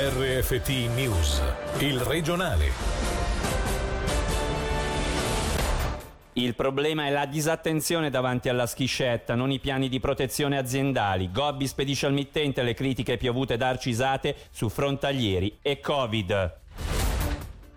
[0.00, 1.42] RFT News,
[1.80, 2.70] il regionale.
[6.34, 11.32] Il problema è la disattenzione davanti alla schiscetta, non i piani di protezione aziendali.
[11.32, 16.60] Gobbi spedisce al mittente le critiche piovute da Arcisate su frontalieri e Covid.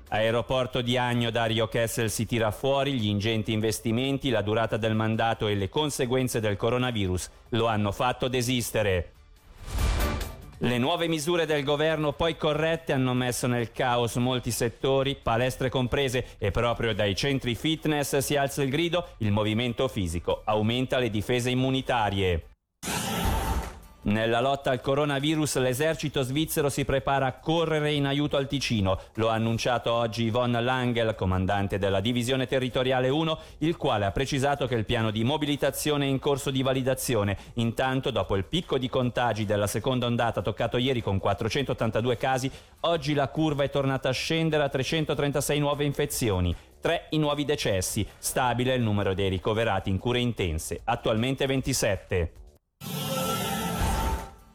[0.10, 5.48] Aeroporto di Agno Dario Kessel si tira fuori, gli ingenti investimenti, la durata del mandato
[5.48, 9.14] e le conseguenze del coronavirus lo hanno fatto desistere.
[10.64, 16.36] Le nuove misure del governo poi corrette hanno messo nel caos molti settori, palestre comprese,
[16.38, 21.50] e proprio dai centri fitness si alza il grido, il movimento fisico aumenta le difese
[21.50, 22.51] immunitarie.
[24.04, 29.00] Nella lotta al coronavirus l'esercito svizzero si prepara a correre in aiuto al Ticino.
[29.16, 34.66] Lo ha annunciato oggi Yvonne Langel, comandante della divisione territoriale 1, il quale ha precisato
[34.66, 37.38] che il piano di mobilitazione è in corso di validazione.
[37.56, 43.14] Intanto, dopo il picco di contagi della seconda ondata toccato ieri con 482 casi, oggi
[43.14, 46.56] la curva è tornata a scendere a 336 nuove infezioni.
[46.82, 52.41] Tre i nuovi decessi, stabile il numero dei ricoverati in cure intense, attualmente 27.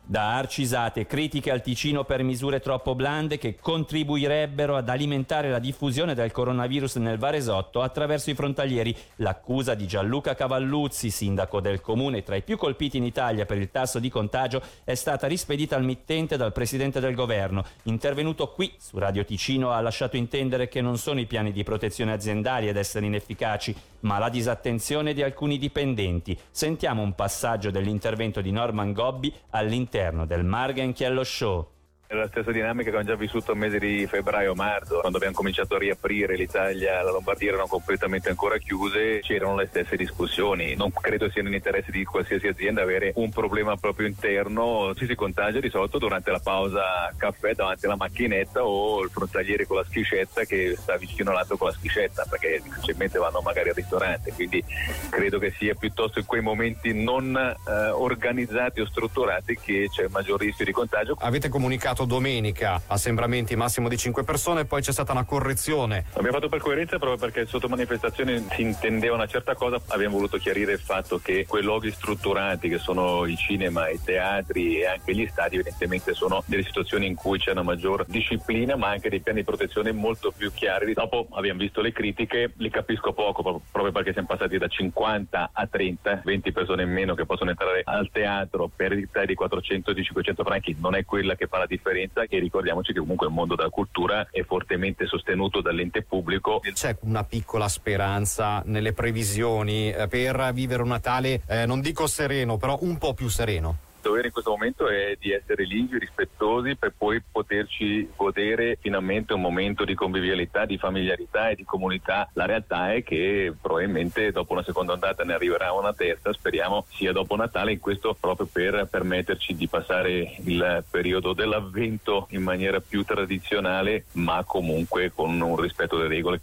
[0.08, 6.14] Da Arcisate critiche al Ticino per misure troppo blande che contribuirebbero ad alimentare la diffusione
[6.14, 8.96] del coronavirus nel Varesotto attraverso i frontalieri.
[9.16, 13.72] L'accusa di Gianluca Cavalluzzi, sindaco del comune tra i più colpiti in Italia per il
[13.72, 17.64] tasso di contagio, è stata rispedita al mittente dal presidente del governo.
[17.84, 22.12] Intervenuto qui su Radio Ticino ha lasciato intendere che non sono i piani di protezione
[22.12, 26.38] aziendali ad essere inefficaci, ma la disattenzione di alcuni dipendenti.
[26.48, 31.75] Sentiamo un passaggio dell'intervento di Norman Gobbi all'interno del Margen Chiello Show.
[32.08, 35.74] È la stessa dinamica che abbiamo già vissuto al mese di febbraio-marzo, quando abbiamo cominciato
[35.74, 40.76] a riaprire l'Italia, la Lombardia erano completamente ancora chiuse, c'erano le stesse discussioni.
[40.76, 45.58] Non credo sia nell'interesse di qualsiasi azienda avere un problema proprio interno, ci si contagia
[45.58, 50.44] di solito durante la pausa caffè davanti alla macchinetta o il frontaliere con la schiscetta
[50.44, 54.62] che sta vicino all'altro con la schiscetta, perché difficilmente vanno magari al ristorante, quindi
[55.10, 60.38] credo che sia piuttosto in quei momenti non eh, organizzati o strutturati che c'è maggior
[60.38, 61.16] rischio di contagio.
[61.18, 66.04] Avete comunicato domenica assembramenti massimo di 5 persone, poi c'è stata una correzione.
[66.12, 70.36] Abbiamo fatto per coerenza proprio perché sotto manifestazione si intendeva una certa cosa, abbiamo voluto
[70.36, 75.14] chiarire il fatto che quei luoghi strutturati che sono i cinema, i teatri e anche
[75.14, 79.20] gli stadi evidentemente sono delle situazioni in cui c'è una maggior disciplina ma anche dei
[79.20, 80.92] piani di protezione molto più chiari.
[80.92, 85.66] Dopo abbiamo visto le critiche, li capisco poco proprio perché siamo passati da 50 a
[85.66, 90.76] 30, 20 persone in meno che possono entrare al teatro per il di 400-500 franchi
[90.78, 93.70] non è quella che fa la differenza differenza che ricordiamoci che comunque il mondo della
[93.70, 96.60] cultura è fortemente sostenuto dall'ente pubblico.
[96.72, 102.56] C'è una piccola speranza nelle previsioni eh, per vivere un Natale, eh, non dico sereno,
[102.56, 103.85] però un po' più sereno?
[104.06, 109.40] Dovere in questo momento è di essere ligi, rispettosi per poi poterci godere finalmente un
[109.40, 112.28] momento di convivialità, di familiarità e di comunità.
[112.34, 117.12] La realtà è che probabilmente dopo una seconda ondata ne arriverà una terza, speriamo sia
[117.12, 123.02] dopo Natale, in questo proprio per permetterci di passare il periodo dell'avvento in maniera più
[123.04, 126.40] tradizionale ma comunque con un rispetto delle regole.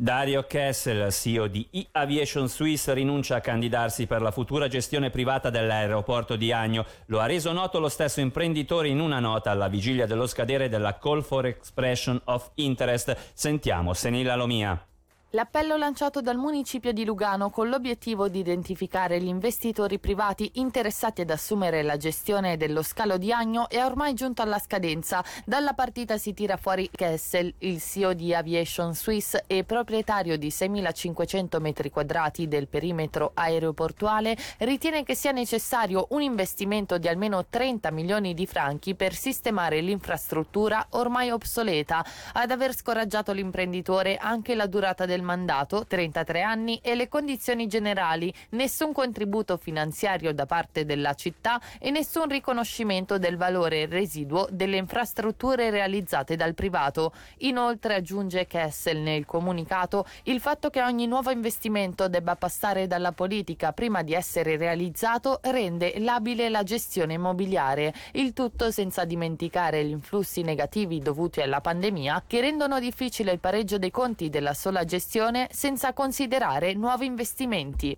[0.00, 6.36] Dario Kessel, CEO di e-Aviation Suisse, rinuncia a candidarsi per la futura gestione privata dell'aeroporto
[6.36, 6.86] di Agno.
[7.06, 10.98] Lo ha reso noto lo stesso imprenditore in una nota alla vigilia dello scadere della
[10.98, 13.32] Call for Expression of Interest.
[13.34, 14.87] Sentiamo Senila Lomia.
[15.32, 21.28] L'appello lanciato dal municipio di Lugano con l'obiettivo di identificare gli investitori privati interessati ad
[21.28, 25.22] assumere la gestione dello scalo di Agno è ormai giunto alla scadenza.
[25.44, 31.60] Dalla partita si tira fuori Kessel, il CEO di Aviation Swiss e proprietario di 6.500
[31.60, 38.32] metri quadrati del perimetro aeroportuale, ritiene che sia necessario un investimento di almeno 30 milioni
[38.32, 42.02] di franchi per sistemare l'infrastruttura ormai obsoleta.
[42.32, 47.66] Ad aver scoraggiato l'imprenditore anche la durata del del mandato, 33 anni, e le condizioni
[47.66, 54.76] generali, nessun contributo finanziario da parte della città e nessun riconoscimento del valore residuo delle
[54.76, 57.12] infrastrutture realizzate dal privato.
[57.38, 63.72] Inoltre aggiunge Kessel nel comunicato il fatto che ogni nuovo investimento debba passare dalla politica
[63.72, 70.42] prima di essere realizzato rende labile la gestione immobiliare, il tutto senza dimenticare gli influssi
[70.42, 75.06] negativi dovuti alla pandemia che rendono difficile il pareggio dei conti della sola gestione
[75.50, 77.96] senza considerare nuovi investimenti.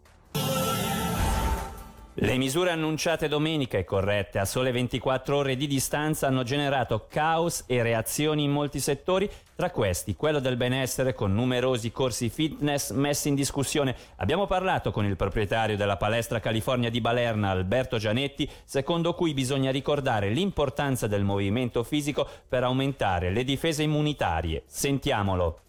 [2.15, 7.65] Le misure annunciate domenica e corrette a sole 24 ore di distanza hanno generato caos
[7.67, 13.29] e reazioni in molti settori, tra questi quello del benessere con numerosi corsi fitness messi
[13.29, 13.97] in discussione.
[14.17, 19.71] Abbiamo parlato con il proprietario della palestra California di Balerna, Alberto Gianetti, secondo cui bisogna
[19.71, 24.63] ricordare l'importanza del movimento fisico per aumentare le difese immunitarie.
[24.67, 25.63] Sentiamolo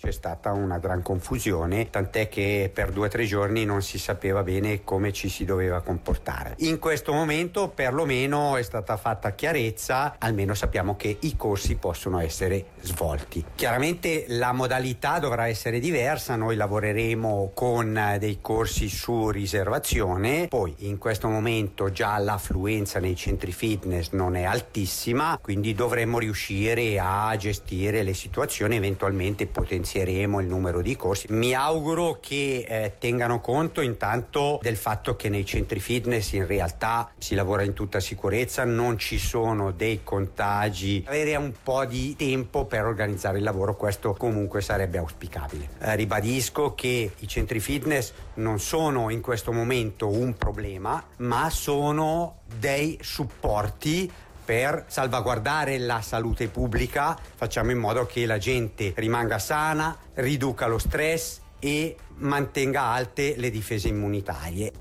[0.00, 4.44] c'è stata una gran confusione, tant'è che per due o tre giorni non si sapeva
[4.44, 6.54] bene come ci si doveva comportare.
[6.58, 12.66] In questo momento perlomeno è stata fatta chiarezza, almeno sappiamo che i corsi possono essere
[12.82, 13.44] svolti.
[13.56, 20.98] Chiaramente la modalità dovrà essere diversa, noi lavoreremo con dei corsi su riservazione, poi in
[20.98, 28.04] questo momento già l'affluenza nei centri fitness non è altissima, quindi dovremmo riuscire a gestire
[28.04, 31.26] le situazioni eventualmente potenzialmente potenzieremo il numero di corsi.
[31.30, 37.10] Mi auguro che eh, tengano conto intanto del fatto che nei centri fitness in realtà
[37.16, 41.04] si lavora in tutta sicurezza, non ci sono dei contagi.
[41.06, 45.68] Avere un po' di tempo per organizzare il lavoro, questo comunque sarebbe auspicabile.
[45.80, 52.40] Eh, ribadisco che i centri fitness non sono in questo momento un problema, ma sono
[52.58, 54.10] dei supporti
[54.48, 60.78] per salvaguardare la salute pubblica, facciamo in modo che la gente rimanga sana, riduca lo
[60.78, 64.72] stress e mantenga alte le difese immunitarie.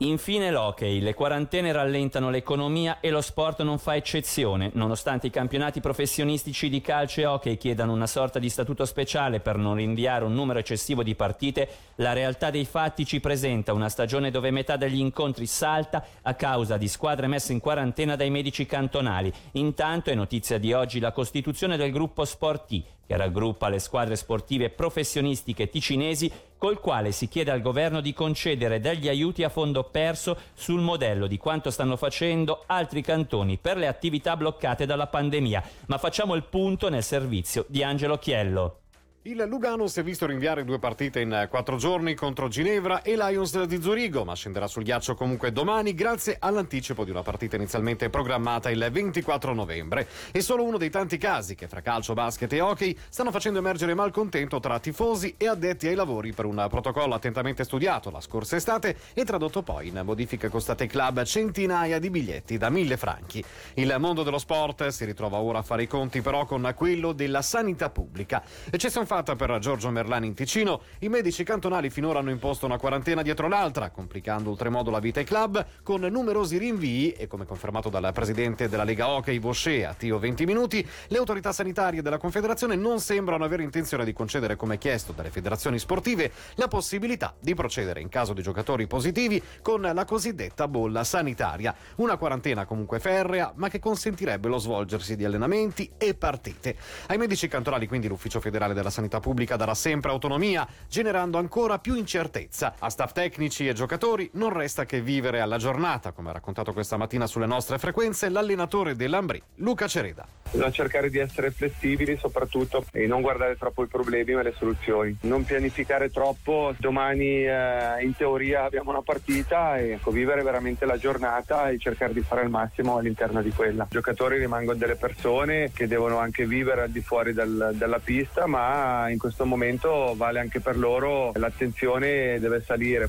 [0.00, 5.80] Infine l'hockey, le quarantene rallentano l'economia e lo sport non fa eccezione, nonostante i campionati
[5.80, 10.34] professionistici di calcio e hockey chiedano una sorta di statuto speciale per non rinviare un
[10.34, 15.00] numero eccessivo di partite, la realtà dei fatti ci presenta una stagione dove metà degli
[15.00, 19.32] incontri salta a causa di squadre messe in quarantena dai medici cantonali.
[19.52, 22.66] Intanto è notizia di oggi la costituzione del gruppo Sport
[23.08, 28.80] che raggruppa le squadre sportive professionistiche ticinesi, col quale si chiede al governo di concedere
[28.80, 33.86] degli aiuti a fondo perso sul modello di quanto stanno facendo altri cantoni per le
[33.86, 35.62] attività bloccate dalla pandemia.
[35.86, 38.80] Ma facciamo il punto nel servizio di Angelo Chiello.
[39.28, 43.62] Il Lugano si è visto rinviare due partite in quattro giorni contro Ginevra e Lions
[43.64, 48.70] di Zurigo, ma scenderà sul ghiaccio comunque domani grazie all'anticipo di una partita inizialmente programmata
[48.70, 50.08] il 24 novembre.
[50.30, 53.92] È solo uno dei tanti casi che fra calcio, basket e hockey stanno facendo emergere
[53.92, 58.96] malcontento tra tifosi e addetti ai lavori per un protocollo attentamente studiato la scorsa estate
[59.12, 63.44] e tradotto poi in modifiche costate ai club centinaia di biglietti da mille franchi.
[63.74, 67.42] Il mondo dello sport si ritrova ora a fare i conti però con quello della
[67.42, 68.42] sanità pubblica.
[68.70, 73.20] Eccezione fatta per Giorgio Merlani in Ticino, i medici cantonali finora hanno imposto una quarantena
[73.22, 78.12] dietro l'altra, complicando oltremodo la vita ai club con numerosi rinvii e come confermato dal
[78.12, 83.00] presidente della Lega Hockey Vosce a Tio 20 minuti, le autorità sanitarie della Confederazione non
[83.00, 88.08] sembrano avere intenzione di concedere come chiesto dalle federazioni sportive la possibilità di procedere in
[88.08, 93.80] caso di giocatori positivi con la cosiddetta bolla sanitaria, una quarantena comunque ferrea ma che
[93.80, 96.76] consentirebbe lo svolgersi di allenamenti e partite.
[97.08, 101.94] Ai medici cantonali quindi l'ufficio federale della sanità pubblica darà sempre autonomia, generando ancora più
[101.94, 102.74] incertezza.
[102.78, 106.98] A staff tecnici e giocatori non resta che vivere alla giornata, come ha raccontato questa
[106.98, 110.26] mattina sulle nostre frequenze l'allenatore dell'Ambrì, Luca Cereda.
[110.50, 115.16] Bisogna cercare di essere flessibili soprattutto e non guardare troppo i problemi ma le soluzioni.
[115.22, 120.96] Non pianificare troppo, domani eh, in teoria abbiamo una partita e ecco, vivere veramente la
[120.96, 123.84] giornata e cercare di fare il massimo all'interno di quella.
[123.84, 128.46] I giocatori rimangono delle persone che devono anche vivere al di fuori del, della pista
[128.46, 133.08] ma in questo momento vale anche per loro, l'attenzione deve salire.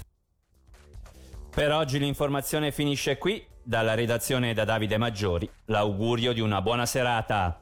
[1.50, 3.46] Per oggi l'informazione finisce qui.
[3.62, 7.62] Dalla redazione da Davide Maggiori, l'augurio di una buona serata.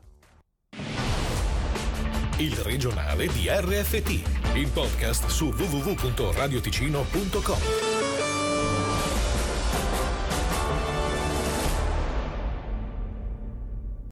[2.38, 7.97] Il regionale di RFT, il podcast su www.radioticino.com.